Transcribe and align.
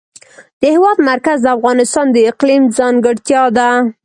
د 0.61 0.63
هېواد 0.75 0.97
مرکز 1.11 1.37
د 1.43 1.47
افغانستان 1.57 2.05
د 2.11 2.17
اقلیم 2.31 2.63
ځانګړتیا 2.77 3.43
ده. 3.57 3.69